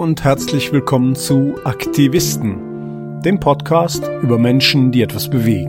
[0.00, 5.68] und herzlich willkommen zu Aktivisten, dem Podcast über Menschen, die etwas bewegen.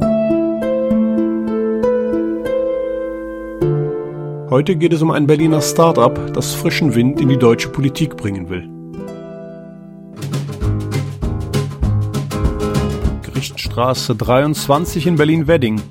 [4.50, 8.50] Heute geht es um ein Berliner Start-up, das frischen Wind in die deutsche Politik bringen
[8.50, 8.70] will.
[13.24, 15.82] Gerichtsstraße 23 in Berlin-Wedding.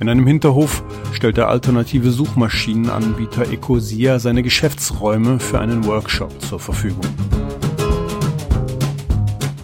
[0.00, 7.06] In einem Hinterhof stellt der alternative Suchmaschinenanbieter Ecosia seine Geschäftsräume für einen Workshop zur Verfügung.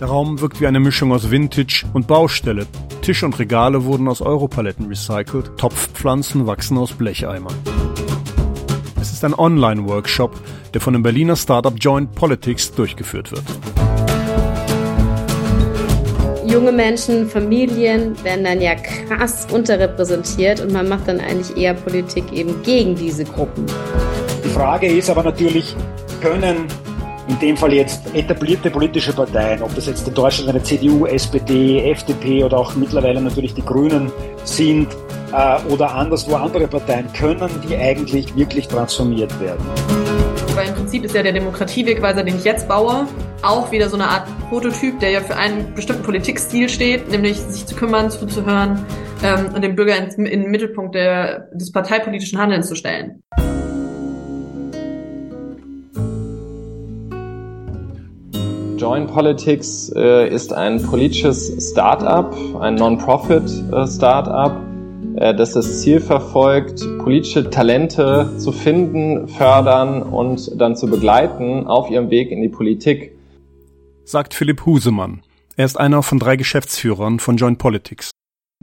[0.05, 2.67] Der Raum wirkt wie eine Mischung aus Vintage und Baustelle.
[3.01, 7.55] Tisch und Regale wurden aus Europaletten recycelt, Topfpflanzen wachsen aus Blecheimern.
[9.01, 10.39] Es ist ein Online-Workshop,
[10.75, 13.45] der von dem Berliner Startup Joint Politics durchgeführt wird
[16.47, 22.31] junge Menschen, Familien werden dann ja krass unterrepräsentiert und man macht dann eigentlich eher Politik
[22.33, 23.65] eben gegen diese Gruppen.
[24.45, 25.75] Die Frage ist aber natürlich,
[26.21, 26.69] können
[27.29, 31.91] in dem Fall jetzt etablierte politische Parteien, ob das jetzt in Deutschland eine CDU, SPD,
[31.91, 34.13] FDP oder auch mittlerweile natürlich die Grünen
[34.45, 34.89] sind
[35.33, 39.65] äh, oder anderswo andere Parteien, können die eigentlich wirklich transformiert werden?
[40.55, 43.09] Weil im Prinzip ist ja der Demokratiewegweiser, den ich jetzt baue,
[43.43, 47.67] auch wieder so eine Art Prototyp, der ja für einen bestimmten Politikstil steht, nämlich sich
[47.67, 48.85] zu kümmern, zuzuhören
[49.25, 53.23] ähm, und den Bürger in, in den Mittelpunkt der, des parteipolitischen Handelns zu stellen.
[58.77, 64.61] Join Politics äh, ist ein politisches Start-up, ein Non-Profit-Start-up,
[65.17, 71.91] äh, das das Ziel verfolgt, politische Talente zu finden, fördern und dann zu begleiten auf
[71.91, 73.15] ihrem Weg in die Politik
[74.05, 75.23] sagt Philipp Husemann.
[75.57, 78.11] Er ist einer von drei Geschäftsführern von Joint Politics.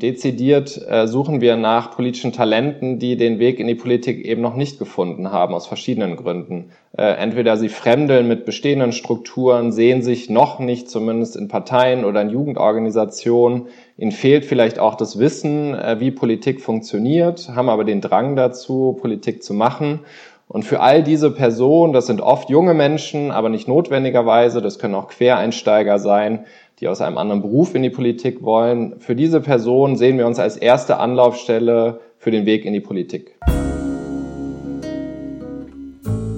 [0.02, 4.56] Dezidiert äh, suchen wir nach politischen Talenten, die den Weg in die Politik eben noch
[4.56, 6.72] nicht gefunden haben, aus verschiedenen Gründen.
[6.98, 12.22] Äh, entweder sie fremdeln mit bestehenden Strukturen, sehen sich noch nicht zumindest in Parteien oder
[12.22, 18.02] in Jugendorganisationen, ihnen fehlt vielleicht auch das Wissen, äh, wie Politik funktioniert, haben aber den
[18.02, 20.02] Drang dazu, Politik zu machen
[20.50, 24.96] und für all diese Personen, das sind oft junge Menschen, aber nicht notwendigerweise, das können
[24.96, 26.46] auch Quereinsteiger sein,
[26.82, 29.00] die aus einem anderen Beruf in die Politik wollen.
[29.00, 33.38] Für diese Personen sehen wir uns als erste Anlaufstelle für den Weg in die Politik.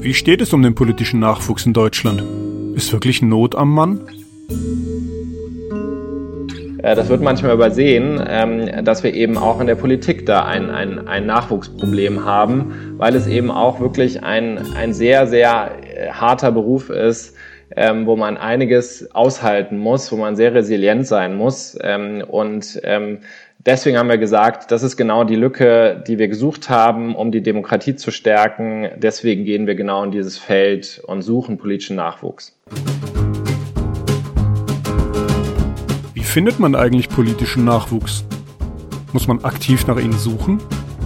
[0.03, 2.21] Wie steht es um den politischen Nachwuchs in Deutschland?
[2.75, 4.01] Ist wirklich Not am Mann?
[6.79, 10.69] Äh, das wird manchmal übersehen, ähm, dass wir eben auch in der Politik da ein,
[10.69, 16.51] ein, ein Nachwuchsproblem haben, weil es eben auch wirklich ein, ein sehr, sehr äh, harter
[16.51, 17.37] Beruf ist,
[17.73, 21.79] ähm, wo man einiges aushalten muss, wo man sehr resilient sein muss.
[21.81, 22.81] Ähm, und
[23.65, 27.41] deswegen haben wir gesagt, das ist genau die Lücke, die wir gesucht haben, um die
[27.41, 28.89] Demokratie zu stärken.
[28.97, 32.57] Deswegen gehen wir genau in dieses Feld und suchen politischen Nachwuchs.
[36.33, 38.25] findet man eigentlich politischen Nachwuchs?
[39.11, 40.59] Muss man aktiv nach ihnen suchen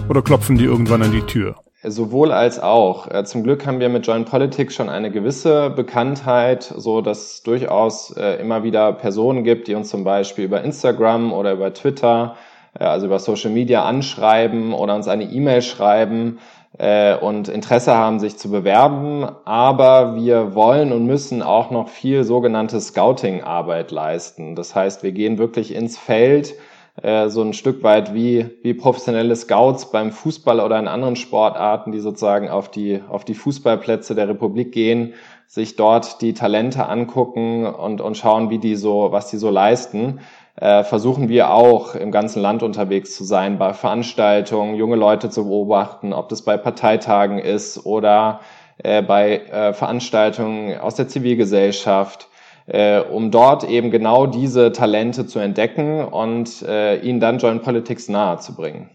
[0.08, 1.56] oder klopfen die irgendwann an die Tür?
[1.82, 3.10] Sowohl als auch.
[3.10, 7.42] Äh, zum Glück haben wir mit Joint Politics schon eine gewisse Bekanntheit, so dass es
[7.42, 12.36] durchaus äh, immer wieder Personen gibt, die uns zum Beispiel über Instagram oder über Twitter,
[12.78, 16.38] äh, also über Social Media anschreiben oder uns eine E-Mail schreiben
[16.78, 19.26] äh, und Interesse haben, sich zu bewerben.
[19.44, 24.54] Aber wir wollen und müssen auch noch viel sogenannte Scouting-Arbeit leisten.
[24.54, 26.54] Das heißt, wir gehen wirklich ins Feld,
[27.02, 31.92] äh, so ein Stück weit wie, wie professionelle Scouts beim Fußball oder in anderen Sportarten,
[31.92, 35.14] die sozusagen auf die, auf die Fußballplätze der Republik gehen,
[35.46, 40.20] sich dort die Talente angucken und, und schauen, wie die so, was die so leisten
[40.60, 45.44] äh, versuchen wir auch im ganzen Land unterwegs zu sein, bei Veranstaltungen, junge Leute zu
[45.44, 48.40] beobachten, ob das bei Parteitagen ist oder
[48.78, 52.28] äh, bei äh, Veranstaltungen aus der Zivilgesellschaft,
[52.66, 58.08] äh, um dort eben genau diese Talente zu entdecken und äh, ihnen dann Joint Politics
[58.08, 58.90] nahe zu bringen.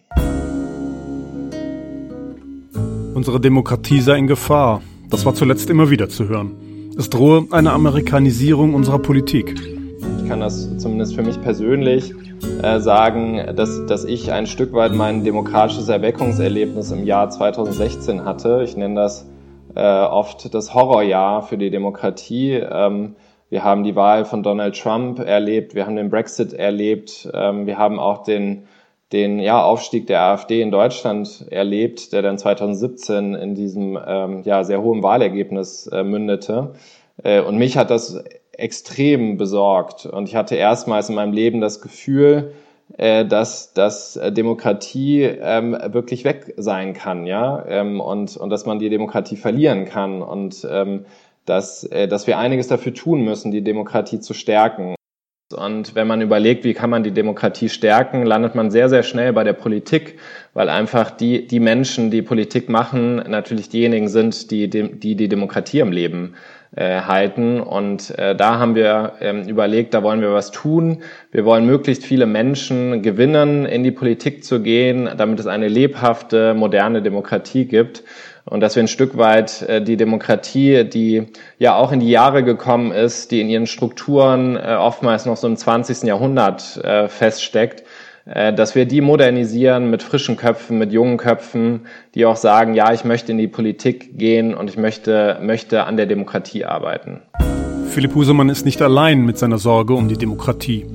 [3.14, 4.82] Unsere Demokratie sei in Gefahr.
[5.10, 6.56] Das war zuletzt immer wieder zu hören.
[6.98, 9.83] Es drohe eine Amerikanisierung unserer Politik.
[10.24, 12.14] Ich kann das zumindest für mich persönlich
[12.62, 18.62] äh, sagen, dass, dass ich ein Stück weit mein demokratisches Erweckungserlebnis im Jahr 2016 hatte.
[18.64, 19.30] Ich nenne das
[19.76, 22.54] äh, oft das Horrorjahr für die Demokratie.
[22.54, 23.18] Ähm,
[23.50, 27.78] wir haben die Wahl von Donald Trump erlebt, wir haben den Brexit erlebt, ähm, wir
[27.78, 28.64] haben auch den,
[29.12, 34.64] den ja, Aufstieg der AfD in Deutschland erlebt, der dann 2017 in diesem ähm, ja,
[34.64, 36.76] sehr hohen Wahlergebnis äh, mündete.
[37.22, 38.24] Äh, und mich hat das
[38.54, 40.06] extrem besorgt.
[40.06, 42.54] Und ich hatte erstmals in meinem Leben das Gefühl,
[42.98, 48.80] äh, dass, dass Demokratie ähm, wirklich weg sein kann, ja, ähm, und, und dass man
[48.80, 50.22] die Demokratie verlieren kann.
[50.22, 51.06] Und ähm,
[51.46, 54.96] dass, äh, dass wir einiges dafür tun müssen, die Demokratie zu stärken.
[55.54, 59.34] Und wenn man überlegt, wie kann man die Demokratie stärken, landet man sehr, sehr schnell
[59.34, 60.18] bei der Politik,
[60.54, 65.80] weil einfach die, die Menschen, die Politik machen, natürlich diejenigen sind, die die, die Demokratie
[65.80, 66.34] im Leben
[66.76, 67.60] äh, halten.
[67.60, 71.00] Und äh, da haben wir ähm, überlegt, da wollen wir was tun.
[71.32, 76.54] Wir wollen möglichst viele Menschen gewinnen, in die Politik zu gehen, damit es eine lebhafte,
[76.54, 78.04] moderne Demokratie gibt
[78.46, 81.28] und dass wir ein Stück weit äh, die Demokratie, die
[81.60, 85.48] ja auch in die Jahre gekommen ist, die in ihren Strukturen äh, oftmals noch so
[85.48, 86.04] im 20.
[86.04, 87.84] Jahrhundert äh, feststeckt,
[88.26, 91.82] dass wir die modernisieren mit frischen Köpfen, mit jungen Köpfen,
[92.16, 95.98] die auch sagen, ja, ich möchte in die Politik gehen und ich möchte, möchte an
[95.98, 97.22] der Demokratie arbeiten.
[97.90, 100.86] Philipp Husemann ist nicht allein mit seiner Sorge um die Demokratie.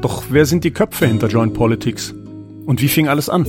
[0.00, 2.14] Doch wer sind die Köpfe hinter Joint Politics?
[2.66, 3.46] Und wie fing alles an?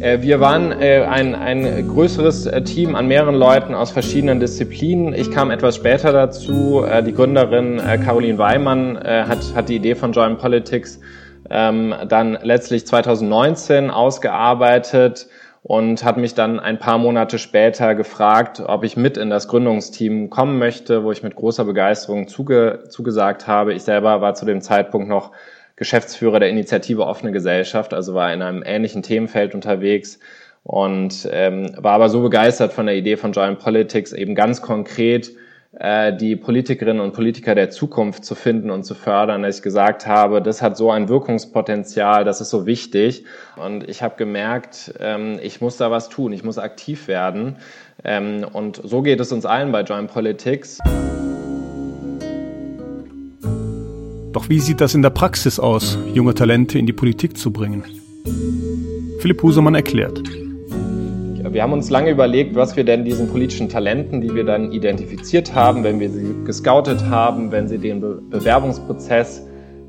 [0.00, 5.12] Äh, wir waren äh, ein, ein größeres äh, Team an mehreren Leuten aus verschiedenen Disziplinen.
[5.12, 6.84] Ich kam etwas später dazu.
[7.06, 11.00] Die Gründerin Caroline Weimann hat, hat die Idee von Join Politics
[11.48, 15.28] ähm, dann letztlich 2019 ausgearbeitet
[15.62, 20.30] und hat mich dann ein paar Monate später gefragt, ob ich mit in das Gründungsteam
[20.30, 23.74] kommen möchte, wo ich mit großer Begeisterung zuge zugesagt habe.
[23.74, 25.32] Ich selber war zu dem Zeitpunkt noch
[25.76, 30.18] Geschäftsführer der Initiative Offene Gesellschaft, also war in einem ähnlichen Themenfeld unterwegs
[30.62, 35.32] und ähm, war aber so begeistert von der Idee von Giant Politics, eben ganz konkret
[35.72, 40.42] die Politikerinnen und Politiker der Zukunft zu finden und zu fördern, dass ich gesagt habe,
[40.42, 43.24] das hat so ein Wirkungspotenzial, das ist so wichtig.
[43.56, 47.56] Und ich habe gemerkt, ähm, ich muss da was tun, ich muss aktiv werden.
[48.02, 50.78] Ähm, und so geht es uns allen bei Joint Politics.
[54.32, 57.84] Doch wie sieht das in der Praxis aus, junge Talente in die Politik zu bringen?
[59.20, 60.20] Philipp Husemann erklärt.
[61.52, 65.52] Wir haben uns lange überlegt, was wir denn diesen politischen Talenten, die wir dann identifiziert
[65.52, 69.48] haben, wenn wir sie gescoutet haben, wenn sie den Be Bewerbungsprozess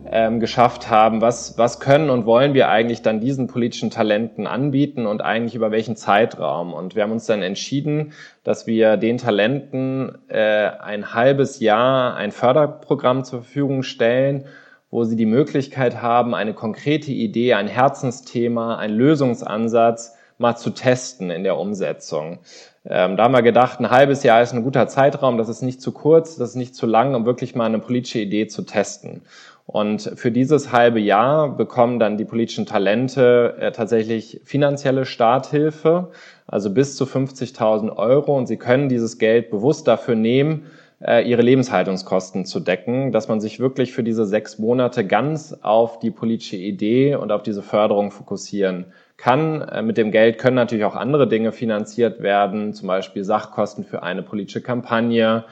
[0.10, 1.22] ähm, geschafft haben.
[1.22, 5.70] Was, was können und wollen wir eigentlich dann diesen politischen Talenten anbieten und eigentlich über
[5.70, 6.74] welchen Zeitraum?
[6.74, 8.14] Und wir haben uns dann entschieden,
[8.44, 14.46] dass wir den Talenten äh, ein halbes Jahr ein Förderprogramm zur Verfügung stellen,
[14.90, 21.32] wo sie die Möglichkeit haben, eine konkrete Idee, ein Herzensthema, ein Lösungsansatz mal zu testen
[21.32, 22.40] in der Umsetzung.
[22.86, 25.82] Ähm, da haben wir gedacht, ein halbes Jahr ist ein guter Zeitraum, das ist nicht
[25.82, 29.22] zu kurz, das ist nicht zu lang, um wirklich mal eine politische Idee zu testen.
[29.68, 36.10] Und für dieses halbe Jahr bekommen dann die politischen Talente äh, tatsächlich finanzielle Starthilfe,
[36.48, 38.36] also bis zu 50.000 Euro.
[38.36, 40.66] Und sie können dieses Geld bewusst dafür nehmen,
[41.00, 46.00] äh, ihre Lebenshaltungskosten zu decken, dass man sich wirklich für diese sechs Monate ganz auf
[46.00, 48.88] die politische Idee und auf diese Förderung fokussieren
[49.22, 49.62] kann.
[49.62, 54.04] Äh, mit dem Geld können natürlich auch andere Dinge finanziert werden, zum Beispiel Sachkosten für
[54.04, 55.46] eine politische Kampagne,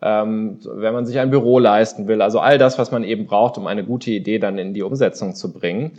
[0.00, 2.22] ähm, wenn man sich ein Büro leisten will.
[2.22, 5.34] Also all das, was man eben braucht, um eine gute Idee dann in die Umsetzung
[5.34, 5.92] zu bringen.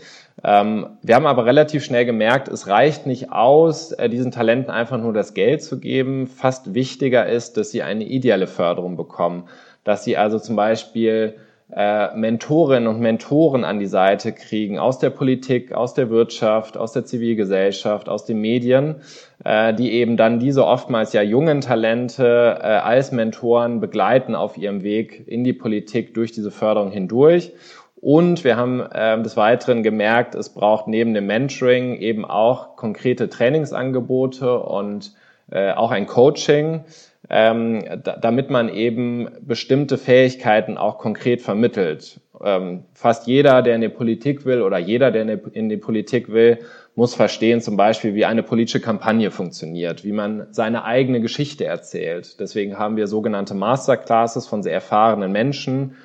[0.43, 4.97] Ähm, wir haben aber relativ schnell gemerkt, es reicht nicht aus, äh, diesen Talenten einfach
[4.97, 6.27] nur das Geld zu geben.
[6.27, 9.49] Fast wichtiger ist, dass sie eine ideelle Förderung bekommen.
[9.83, 11.35] Dass sie also zum Beispiel
[11.73, 16.93] äh, Mentorinnen und Mentoren an die Seite kriegen aus der Politik, aus der Wirtschaft, aus
[16.93, 19.01] der Zivilgesellschaft, aus den Medien,
[19.43, 24.81] äh, die eben dann diese oftmals ja jungen Talente äh, als Mentoren begleiten auf ihrem
[24.83, 27.51] Weg in die Politik durch diese Förderung hindurch.
[27.99, 33.27] Und wir haben äh, des Weiteren gemerkt, es braucht neben dem Mentoring eben auch konkrete
[33.27, 35.13] Trainingsangebote und
[35.51, 36.85] äh, auch ein Coaching,
[37.29, 37.83] ähm,
[38.21, 42.21] damit man eben bestimmte Fähigkeiten auch konkret vermittelt.
[42.43, 46.59] Ähm, fast jeder, der in die Politik will oder jeder, der in die Politik will,
[46.95, 52.39] muss verstehen zum Beispiel, wie eine politische Kampagne funktioniert, wie man seine eigene Geschichte erzählt.
[52.39, 55.95] Deswegen haben wir sogenannte Masterclasses von sehr erfahrenen Menschen,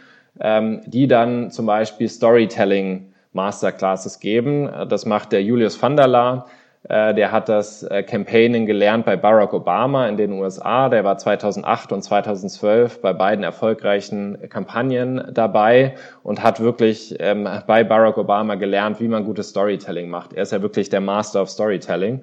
[0.41, 4.69] ähm, die dann zum Beispiel Storytelling Masterclasses geben.
[4.89, 6.47] Das macht der Julius van der Laar
[6.89, 10.89] der hat das äh, Campaigning gelernt bei Barack Obama in den USA.
[10.89, 17.85] Der war 2008 und 2012 bei beiden erfolgreichen Kampagnen dabei und hat wirklich ähm, bei
[17.85, 20.33] Barack Obama gelernt, wie man gutes Storytelling macht.
[20.33, 22.23] Er ist ja wirklich der Master of Storytelling.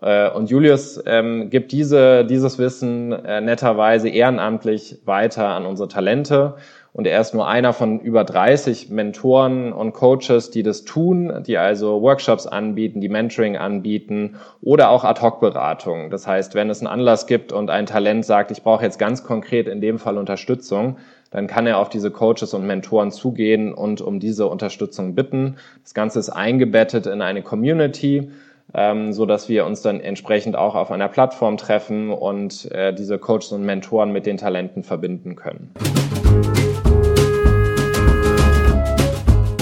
[0.00, 6.54] Äh, und Julius ähm, gibt diese, dieses Wissen netterweise ehrenamtlich weiter an unsere Talente.
[6.98, 11.56] Und er ist nur einer von über 30 Mentoren und Coaches, die das tun, die
[11.56, 16.10] also Workshops anbieten, die Mentoring anbieten oder auch Ad-Hoc-Beratung.
[16.10, 19.22] Das heißt, wenn es einen Anlass gibt und ein Talent sagt, ich brauche jetzt ganz
[19.22, 20.96] konkret in dem Fall Unterstützung,
[21.30, 25.54] dann kann er auf diese Coaches und Mentoren zugehen und um diese Unterstützung bitten.
[25.84, 28.32] Das Ganze ist eingebettet in eine Community,
[28.74, 33.20] ähm, so dass wir uns dann entsprechend auch auf einer Plattform treffen und äh, diese
[33.20, 35.70] Coaches und Mentoren mit den Talenten verbinden können.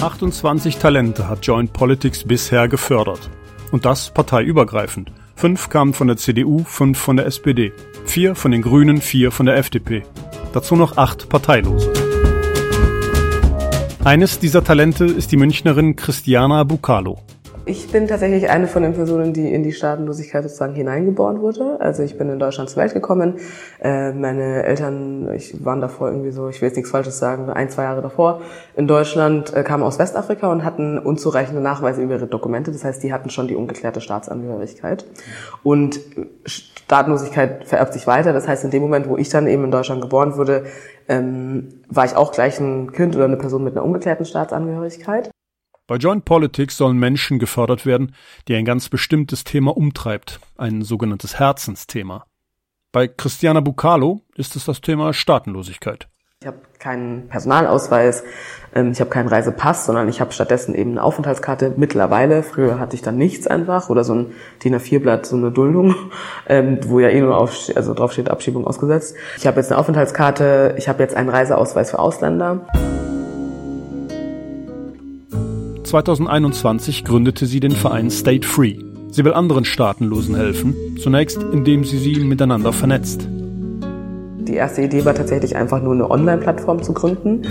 [0.07, 3.29] 28 Talente hat Joint Politics bisher gefördert.
[3.73, 5.11] Und das parteiübergreifend.
[5.35, 7.73] Fünf kamen von der CDU, fünf von der SPD,
[8.05, 10.05] vier von den Grünen, vier von der FDP.
[10.53, 11.93] Dazu noch acht Parteilose.
[14.05, 17.19] Eines dieser Talente ist die Münchnerin Christiana Bucalo.
[17.69, 21.81] Ich bin tatsächlich eine von den Personen, die in die Staatenlosigkeit sozusagen hineingeboren wurde.
[21.81, 23.41] Also ich bin in Deutschland zur Welt gekommen.
[23.83, 27.69] Äh, meine Eltern, ich waren davor irgendwie so, ich will jetzt nichts Falsches sagen, ein,
[27.69, 28.41] zwei Jahre davor
[28.77, 32.71] in Deutschland, äh, kamen aus Westafrika und hatten unzureichende Nachweise über ihre Dokumente.
[32.71, 35.05] Das heißt, die hatten schon die ungeklärte Staatsangehörigkeit.
[35.65, 35.99] Und
[36.45, 38.33] Staatenlosigkeit vererbt sich weiter.
[38.33, 40.67] Das heißt, in dem Moment, wo ich dann eben in Deutschland geboren wurde,
[41.09, 45.33] ähm, war ich auch gleich ein Kind oder eine Person mit einer ungeklärten Staatsangehörigkeit.
[45.89, 48.17] Bei Joint Politics sollen Menschen gefördert werden,
[48.49, 52.27] die ein ganz bestimmtes Thema umtreibt, ein sogenanntes Herzensthema.
[52.91, 56.09] Bei Christiana Bucalo ist es das Thema Staatenlosigkeit.
[56.41, 58.25] Ich habe keinen Personalausweis,
[58.75, 61.75] ähm, ich habe keinen Reisepass, sondern ich habe stattdessen eben eine Aufenthaltskarte.
[61.77, 64.33] Mittlerweile, früher hatte ich dann nichts einfach oder so ein
[64.65, 65.95] DIN A4-Blatt, so eine Duldung,
[66.49, 69.15] ähm, wo ja eh nur auf, also drauf steht Abschiebung ausgesetzt.
[69.39, 72.67] Ich habe jetzt eine Aufenthaltskarte, ich habe jetzt einen Reiseausweis für Ausländer.
[75.87, 78.79] 2021 gründete sie den Verein State Free.
[79.11, 83.29] Sie will anderen Staatenlosen helfen, zunächst indem sie sie miteinander vernetzt.
[83.31, 87.43] Die erste Idee war tatsächlich einfach nur eine Online-Plattform zu gründen,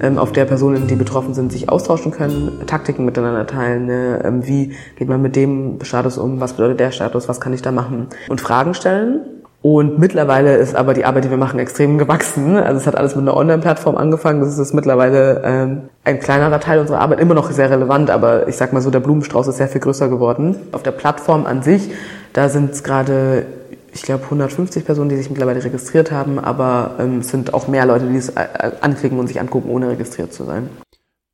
[0.00, 3.86] ähm, auf der Personen, die betroffen sind, sich austauschen können, Taktiken miteinander teilen.
[3.86, 4.20] Ne?
[4.24, 6.40] Ähm, wie geht man mit dem Status um?
[6.40, 7.28] Was bedeutet der Status?
[7.28, 8.08] Was kann ich da machen?
[8.28, 9.20] Und Fragen stellen.
[9.68, 12.54] Und mittlerweile ist aber die Arbeit, die wir machen, extrem gewachsen.
[12.54, 14.38] Also es hat alles mit einer Online-Plattform angefangen.
[14.38, 18.54] Das ist mittlerweile ähm, ein kleinerer Teil unserer Arbeit, immer noch sehr relevant, aber ich
[18.54, 20.54] sag mal so, der Blumenstrauß ist sehr viel größer geworden.
[20.70, 21.90] Auf der Plattform an sich,
[22.32, 23.44] da sind es gerade,
[23.92, 27.86] ich glaube, 150 Personen, die sich mittlerweile registriert haben, aber ähm, es sind auch mehr
[27.86, 28.46] Leute, die es äh,
[28.82, 30.70] anklicken und sich angucken, ohne registriert zu sein.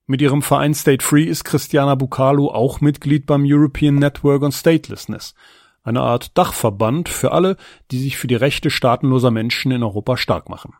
[0.06, 5.34] Mit ihrem Verein State Free ist Christiana Bucalo auch Mitglied beim European Network on Statelessness
[5.84, 7.56] eine Art Dachverband für alle,
[7.90, 10.74] die sich für die Rechte staatenloser Menschen in Europa stark machen.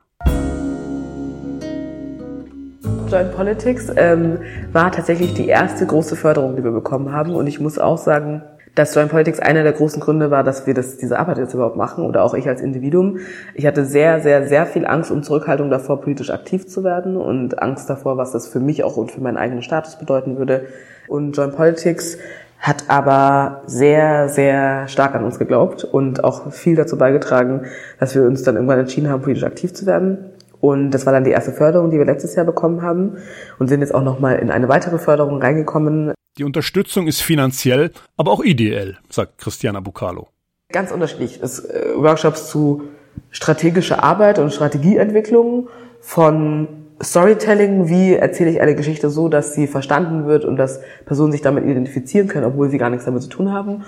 [3.11, 4.39] Joint Politics ähm,
[4.73, 7.35] war tatsächlich die erste große Förderung, die wir bekommen haben.
[7.35, 8.43] Und ich muss auch sagen,
[8.75, 11.77] dass Joint Politics einer der großen Gründe war, dass wir das, diese Arbeit jetzt überhaupt
[11.77, 13.19] machen oder auch ich als Individuum.
[13.55, 17.61] Ich hatte sehr, sehr, sehr viel Angst und Zurückhaltung davor, politisch aktiv zu werden und
[17.61, 20.69] Angst davor, was das für mich auch und für meinen eigenen Status bedeuten würde.
[21.07, 22.17] Und Joint Politics
[22.63, 27.67] hat aber sehr, sehr stark an uns geglaubt und auch viel dazu beigetragen,
[27.99, 30.31] dass wir uns dann irgendwann entschieden haben, politisch aktiv zu werden.
[30.61, 33.17] Und das war dann die erste Förderung, die wir letztes Jahr bekommen haben
[33.59, 36.13] und sind jetzt auch nochmal in eine weitere Förderung reingekommen.
[36.39, 40.29] Die Unterstützung ist finanziell, aber auch ideell, sagt Christiana Bucalo.
[40.71, 41.41] Ganz unterschiedlich.
[41.43, 42.85] Es äh, Workshops zu
[43.31, 45.69] strategischer Arbeit und Strategieentwicklung
[46.01, 46.69] von
[47.03, 51.43] Storytelling, wie erzähle ich eine Geschichte so, dass sie verstanden wird und dass Personen sich
[51.43, 53.85] damit identifizieren können, obwohl sie gar nichts damit zu tun haben,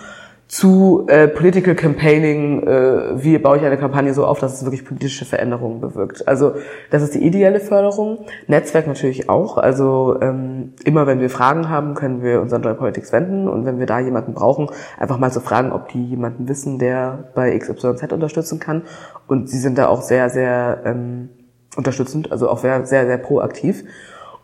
[0.47, 4.85] zu äh, Political Campaigning, äh, wie baue ich eine Kampagne so auf, dass es wirklich
[4.85, 6.29] politische Veränderungen bewirkt.
[6.29, 6.53] Also
[6.91, 8.27] das ist die ideelle Förderung.
[8.47, 9.57] Netzwerk natürlich auch.
[9.57, 13.65] Also ähm, immer wenn wir Fragen haben, können wir uns an Joy Politics wenden und
[13.65, 14.69] wenn wir da jemanden brauchen,
[14.99, 18.83] einfach mal zu so fragen, ob die jemanden wissen, der bei XYZ unterstützen kann.
[19.27, 21.31] Und sie sind da auch sehr, sehr ähm,
[21.77, 23.85] unterstützend, also auch sehr, sehr, sehr proaktiv.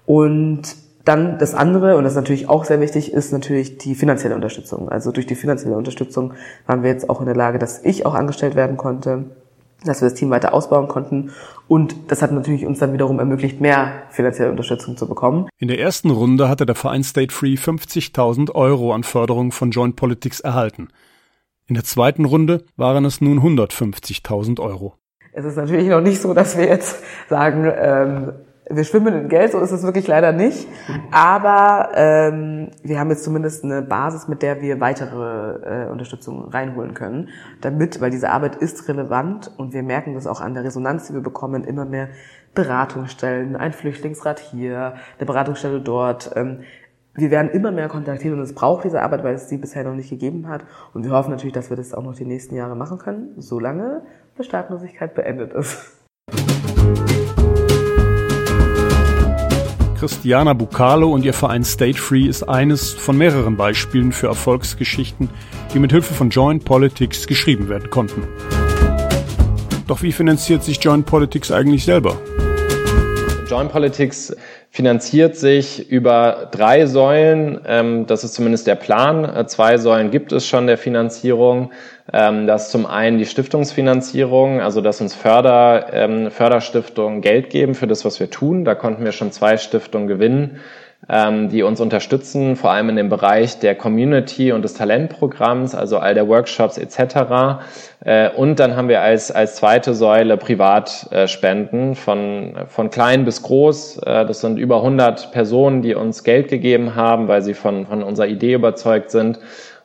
[0.07, 4.35] Und dann das andere, und das ist natürlich auch sehr wichtig, ist natürlich die finanzielle
[4.35, 4.89] Unterstützung.
[4.89, 6.35] Also durch die finanzielle Unterstützung
[6.67, 9.25] waren wir jetzt auch in der Lage, dass ich auch angestellt werden konnte,
[9.85, 11.31] dass wir das Team weiter ausbauen konnten.
[11.69, 15.49] Und das hat natürlich uns dann wiederum ermöglicht, mehr finanzielle Unterstützung zu bekommen.
[15.59, 19.97] In der ersten Runde hatte der Verein State Free 50.000 Euro an Förderung von Joint
[19.97, 20.89] Politics erhalten.
[21.67, 24.95] In der zweiten Runde waren es nun 150.000 Euro.
[25.33, 28.33] Es ist natürlich noch nicht so, dass wir jetzt sagen, ähm,
[28.73, 30.69] wir schwimmen in Geld, so ist es wirklich leider nicht.
[31.11, 36.95] Aber ähm, wir haben jetzt zumindest eine Basis, mit der wir weitere äh, Unterstützung reinholen
[36.95, 37.31] können.
[37.61, 41.15] Damit, weil diese Arbeit ist relevant und wir merken das auch an der Resonanz, die
[41.15, 42.09] wir bekommen, immer mehr
[42.55, 46.33] Beratungsstellen, ein Flüchtlingsrat hier, eine Beratungsstelle dort.
[46.37, 46.61] Ähm,
[47.15, 49.95] wir werden immer mehr kontaktiert und es braucht diese Arbeit, weil es sie bisher noch
[49.95, 50.65] nicht gegeben hat.
[50.95, 54.03] Und wir hoffen natürlich, dass wir das auch noch die nächsten Jahre machen können, solange
[54.45, 55.97] Staatenlosigkeit beendet ist.
[60.01, 65.29] Christiana Bucalo und ihr Verein State Free ist eines von mehreren Beispielen für Erfolgsgeschichten,
[65.75, 68.27] die mit Hilfe von Joint Politics geschrieben werden konnten.
[69.87, 72.17] Doch wie finanziert sich Joint Politics eigentlich selber?
[73.47, 74.35] Joint Politics
[74.71, 77.61] finanziert sich über drei Säulen.
[77.67, 79.25] Ähm, das ist zumindest der Plan.
[79.25, 81.73] Äh, zwei Säulen gibt es schon der Finanzierung.
[82.13, 87.75] Ähm, das ist zum einen die Stiftungsfinanzierung, also dass uns Förder, ähm, Förderstiftungen Geld geben
[87.75, 88.65] für das, was wir tun.
[88.65, 90.61] Da konnten wir schon zwei Stiftungen gewinnen
[91.13, 96.15] die uns unterstützen, vor allem in dem Bereich der Community und des Talentprogramms, also all
[96.15, 97.63] der Workshops etc.
[98.05, 103.99] Äh, und dann haben wir als, als zweite Säule Privatspenden von, von klein bis groß.
[103.99, 108.03] Äh, das sind über 100 Personen, die uns Geld gegeben haben, weil sie von, von
[108.03, 109.41] unserer Idee überzeugt sind.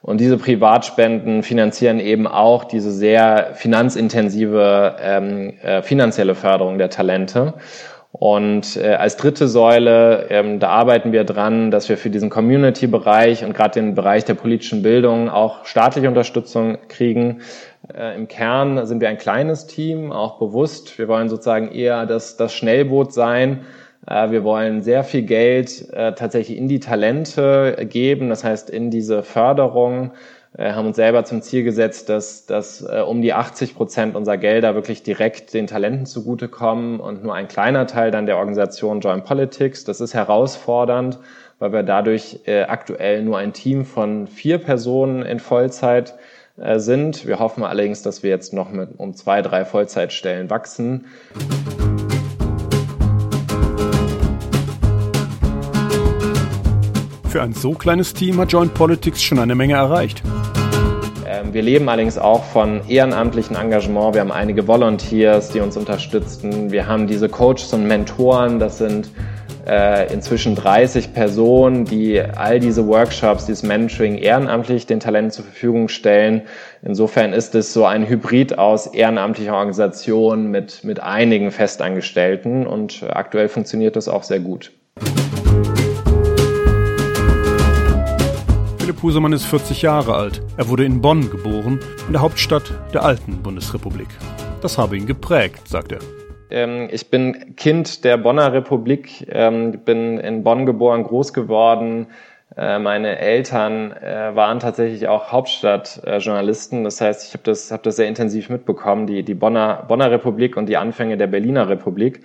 [0.06, 7.56] Und diese Privatspenden finanzieren eben auch diese sehr finanzintensive ähm, äh, finanzielle Förderung der Talente.
[8.18, 13.44] Und äh, als dritte Säule, ähm, da arbeiten wir dran, dass wir für diesen Community-Bereich
[13.44, 17.42] und gerade den Bereich der politischen Bildung auch staatliche Unterstützung kriegen.
[17.94, 20.98] Äh, Im Kern sind wir ein kleines Team, auch bewusst.
[20.98, 23.66] Wir wollen sozusagen eher das, das Schnellboot sein.
[24.08, 28.92] Äh, wir wollen sehr viel Geld äh, tatsächlich in die Talente geben, das heißt in
[28.92, 30.12] diese Förderung
[30.64, 34.74] haben uns selber zum Ziel gesetzt, dass, dass äh, um die 80 Prozent unserer Gelder
[34.74, 39.84] wirklich direkt den Talenten zugutekommen und nur ein kleiner Teil dann der Organisation Join Politics.
[39.84, 41.20] Das ist herausfordernd,
[41.60, 46.16] weil wir dadurch äh, aktuell nur ein Team von vier Personen in Vollzeit
[46.58, 47.28] äh, sind.
[47.28, 51.06] Wir hoffen allerdings, dass wir jetzt noch mit um zwei, drei Vollzeitstellen wachsen.
[57.28, 60.24] Für ein so kleines Team hat Joint Politics schon eine Menge erreicht.
[61.46, 64.14] Ähm, wir leben allerdings auch von ehrenamtlichen Engagement.
[64.14, 66.72] Wir haben einige Volunteers, die uns unterstützen.
[66.72, 68.60] Wir haben diese Coaches und Mentoren.
[68.60, 69.10] Das sind
[69.68, 75.88] äh, inzwischen 30 Personen, die all diese Workshops, dieses Mentoring ehrenamtlich den Talenten zur Verfügung
[75.88, 76.44] stellen.
[76.84, 83.50] Insofern ist es so ein Hybrid aus ehrenamtlicher Organisation mit, mit einigen Festangestellten und aktuell
[83.50, 84.72] funktioniert das auch sehr gut.
[89.06, 90.42] Husemann ist 40 Jahre alt.
[90.58, 94.08] Er wurde in Bonn geboren, in der Hauptstadt der alten Bundesrepublik.
[94.64, 96.00] Das habe ihn geprägt, sagt er.
[96.50, 102.08] Ähm, ich bin Kind der Bonner Republik, ähm, bin in Bonn geboren, groß geworden.
[102.58, 106.84] Äh, meine Eltern äh, waren tatsächlich auch Hauptstadtjournalisten.
[106.84, 110.58] Das heißt, ich habe das, hab das sehr intensiv mitbekommen, die, die Bonner, Bonner Republik
[110.58, 112.22] und die Anfänge der Berliner Republik.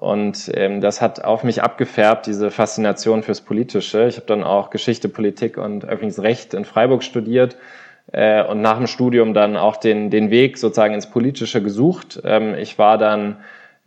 [0.00, 4.06] Und ähm, das hat auf mich abgefärbt, diese Faszination fürs Politische.
[4.06, 7.56] Ich habe dann auch Geschichte, Politik und öffentliches Recht in Freiburg studiert
[8.12, 12.20] äh, und nach dem Studium dann auch den, den Weg sozusagen ins Politische gesucht.
[12.24, 13.38] Ähm, ich war dann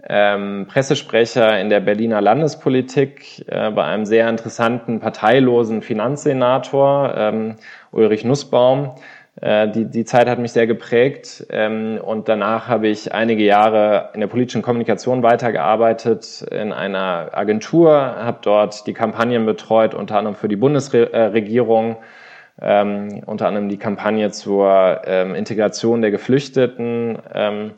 [0.07, 7.55] ähm, Pressesprecher in der Berliner Landespolitik äh, bei einem sehr interessanten parteilosen Finanzsenator, ähm,
[7.91, 8.95] Ulrich Nussbaum.
[9.39, 14.09] Äh, die, die Zeit hat mich sehr geprägt ähm, und danach habe ich einige Jahre
[14.13, 20.35] in der politischen Kommunikation weitergearbeitet in einer Agentur, habe dort die Kampagnen betreut, unter anderem
[20.35, 21.95] für die Bundesregierung,
[22.61, 27.71] ähm, unter anderem die Kampagne zur ähm, Integration der Geflüchteten ähm,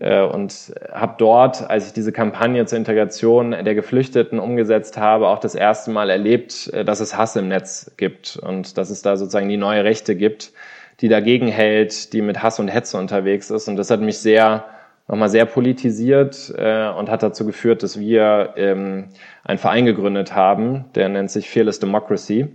[0.00, 5.38] äh, und habe dort, als ich diese Kampagne zur Integration der Geflüchteten umgesetzt habe, auch
[5.38, 9.18] das erste Mal erlebt, äh, dass es Hass im Netz gibt und dass es da
[9.18, 10.52] sozusagen die neue Rechte gibt
[11.00, 13.68] die dagegen hält, die mit Hass und Hetze unterwegs ist.
[13.68, 14.64] Und das hat mich sehr
[15.08, 19.08] nochmal sehr politisiert äh, und hat dazu geführt, dass wir ähm,
[19.44, 22.48] einen Verein gegründet haben, der nennt sich Fearless Democracy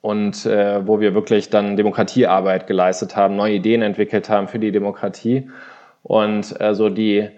[0.00, 4.72] und äh, wo wir wirklich dann Demokratiearbeit geleistet haben, neue Ideen entwickelt haben für die
[4.72, 5.50] Demokratie
[6.02, 7.28] und äh, so die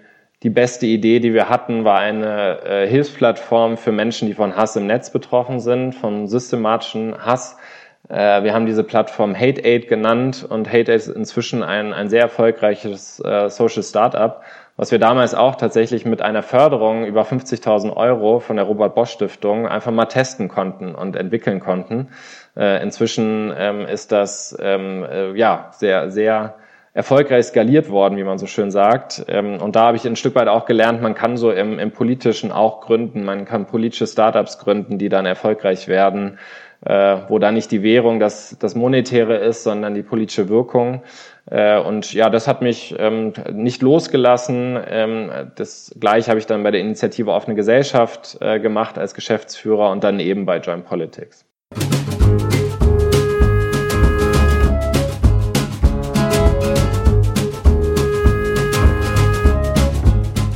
[0.43, 4.75] die beste Idee, die wir hatten, war eine äh, Hilfsplattform für Menschen, die von Hass
[4.75, 7.57] im Netz betroffen sind, von systematischen Hass,
[8.09, 12.09] äh, wir haben diese Plattform Hate Aid genannt und Hate Aid ist inzwischen ein, ein
[12.09, 14.41] sehr erfolgreiches äh, Social Startup,
[14.77, 19.11] was wir damals auch tatsächlich mit einer Förderung über 50.000 Euro von der Robert Bosch
[19.11, 22.09] Stiftung einfach mal testen konnten und entwickeln konnten.
[22.57, 26.55] Äh, inzwischen ähm, ist das ähm, äh, ja sehr, sehr
[26.93, 29.23] erfolgreich skaliert worden, wie man so schön sagt.
[29.29, 31.91] Ähm, und da habe ich ein Stück weit auch gelernt, man kann so im, im
[31.91, 36.37] Politischen auch gründen, man kann politische Startups gründen, die dann erfolgreich werden
[36.85, 41.03] äh, wo da nicht die Währung das, das Monetäre ist, sondern die politische Wirkung.
[41.49, 44.79] Äh, und ja, das hat mich ähm, nicht losgelassen.
[44.87, 49.91] Ähm, das gleiche habe ich dann bei der Initiative Offene Gesellschaft äh, gemacht als Geschäftsführer
[49.91, 51.45] und dann eben bei Joint Politics.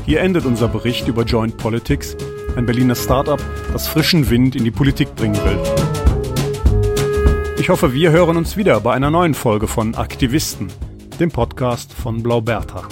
[0.05, 2.15] Hier endet unser Bericht über Joint Politics,
[2.55, 3.39] ein Berliner Startup,
[3.73, 6.04] das frischen Wind in die Politik bringen will.
[7.65, 10.67] Ich hoffe, wir hören uns wieder bei einer neuen Folge von Aktivisten,
[11.19, 12.87] dem Podcast von Blauberta.